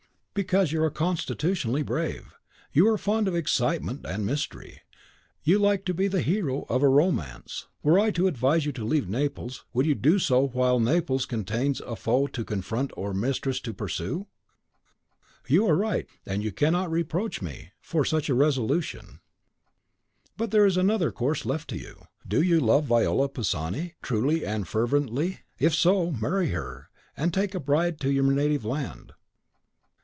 "Because 0.33 0.71
you 0.71 0.81
are 0.81 0.89
constitutionally 0.89 1.83
brave; 1.83 2.35
you 2.71 2.87
are 2.87 2.97
fond 2.97 3.27
of 3.27 3.35
excitement 3.35 4.05
and 4.07 4.25
mystery; 4.25 4.79
you 5.43 5.59
like 5.59 5.83
to 5.85 5.93
be 5.93 6.07
the 6.07 6.21
hero 6.21 6.65
of 6.69 6.81
a 6.81 6.87
romance. 6.87 7.67
Were 7.83 7.99
I 7.99 8.11
to 8.11 8.27
advise 8.27 8.65
you 8.65 8.71
to 8.71 8.85
leave 8.85 9.09
Naples, 9.09 9.65
would 9.73 9.85
you 9.85 9.93
do 9.93 10.19
so 10.19 10.47
while 10.47 10.79
Naples 10.79 11.25
contains 11.25 11.81
a 11.81 11.97
foe 11.97 12.27
to 12.27 12.45
confront 12.45 12.91
or 12.95 13.11
a 13.11 13.13
mistress 13.13 13.59
to 13.59 13.73
pursue?" 13.73 14.27
"You 15.49 15.67
are 15.67 15.75
right," 15.75 16.05
said 16.05 16.05
the 16.05 16.05
young 16.05 16.05
Englishman, 16.15 16.21
with 16.23 16.23
energy. 16.25 16.25
"No! 16.25 16.33
and 16.33 16.43
you 16.43 16.51
cannot 16.53 16.91
reproach 16.91 17.41
me 17.41 17.71
for 17.81 18.05
such 18.05 18.29
a 18.29 18.33
resolution." 18.33 19.19
"But 20.37 20.51
there 20.51 20.65
is 20.65 20.77
another 20.77 21.11
course 21.11 21.45
left 21.45 21.69
to 21.71 21.77
you: 21.77 22.03
do 22.25 22.41
you 22.41 22.61
love 22.61 22.85
Viola 22.85 23.27
Pisani 23.27 23.95
truly 24.01 24.45
and 24.45 24.65
fervently? 24.65 25.41
if 25.59 25.75
so, 25.75 26.11
marry 26.13 26.47
her, 26.51 26.89
and 27.17 27.33
take 27.33 27.53
a 27.53 27.59
bride 27.59 27.99
to 27.99 28.09
your 28.09 28.23
native 28.23 28.63
land." 28.63 29.11